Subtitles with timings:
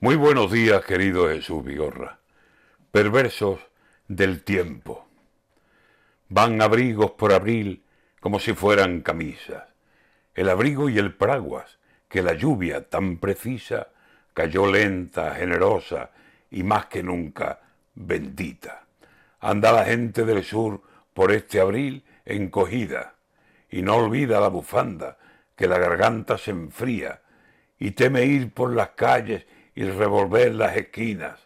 [0.00, 2.20] Muy buenos días, querido Jesús Vigorra.
[2.92, 3.58] Perversos
[4.06, 5.08] del tiempo.
[6.28, 7.82] Van abrigos por abril
[8.20, 9.64] como si fueran camisas.
[10.36, 13.88] El abrigo y el paraguas, que la lluvia tan precisa
[14.34, 16.12] cayó lenta, generosa
[16.48, 17.58] y más que nunca
[17.96, 18.86] bendita.
[19.40, 20.80] Anda la gente del sur
[21.12, 23.16] por este abril encogida
[23.68, 25.18] y no olvida la bufanda
[25.56, 27.20] que la garganta se enfría
[27.80, 29.44] y teme ir por las calles
[29.78, 31.38] y revolver las esquinas.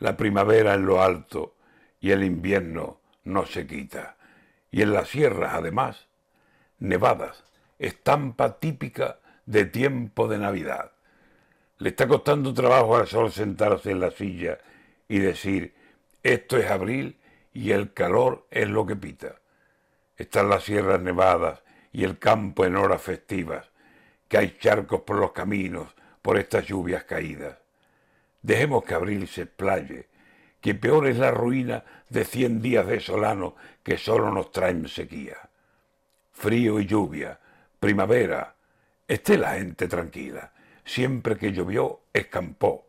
[0.00, 1.54] La primavera en lo alto
[2.00, 4.16] y el invierno no se quita.
[4.72, 6.08] Y en las sierras, además,
[6.80, 7.44] nevadas,
[7.78, 10.90] estampa típica de tiempo de Navidad.
[11.78, 14.58] Le está costando trabajo al sol sentarse en la silla
[15.06, 15.72] y decir,
[16.24, 17.16] esto es abril
[17.52, 19.36] y el calor es lo que pita.
[20.16, 23.70] Están las sierras nevadas y el campo en horas festivas,
[24.26, 25.94] que hay charcos por los caminos,
[26.26, 27.56] por estas lluvias caídas.
[28.42, 30.08] Dejemos que abril se explaye,
[30.60, 35.36] que peor es la ruina de cien días de solano que solo nos traen sequía.
[36.32, 37.38] Frío y lluvia,
[37.78, 38.56] primavera,
[39.06, 40.50] esté la gente tranquila,
[40.84, 42.88] siempre que llovió escampó,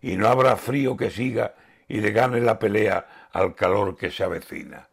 [0.00, 1.56] y no habrá frío que siga
[1.86, 4.88] y le gane la pelea al calor que se avecina.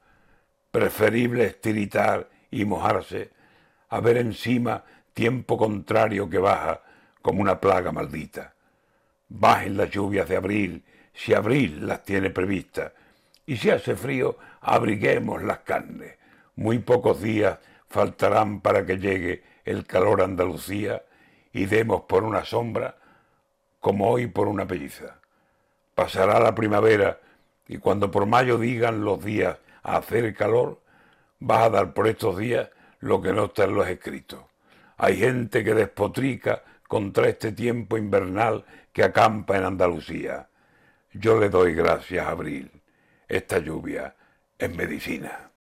[0.71, 3.29] Preferible estiritar y mojarse
[3.87, 6.81] a ver encima tiempo contrario que baja
[7.27, 8.53] como una plaga maldita.
[9.27, 12.93] Bajen las lluvias de abril, si abril las tiene previstas,
[13.45, 16.15] y si hace frío, abriguemos las carnes.
[16.55, 21.03] Muy pocos días faltarán para que llegue el calor a Andalucía
[21.51, 22.95] y demos por una sombra
[23.81, 25.19] como hoy por una pelliza.
[25.95, 27.19] Pasará la primavera
[27.67, 30.79] y cuando por mayo digan los días a hacer calor,
[31.39, 32.69] vas a dar por estos días
[33.01, 34.39] lo que no está en los escritos.
[34.95, 40.49] Hay gente que despotrica contra este tiempo invernal que acampa en Andalucía.
[41.13, 42.71] Yo le doy gracias Abril.
[43.27, 44.15] Esta lluvia
[44.57, 45.51] es medicina.